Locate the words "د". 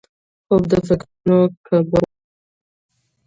0.71-0.73